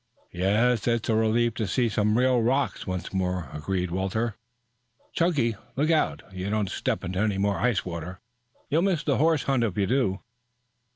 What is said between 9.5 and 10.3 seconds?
if you do."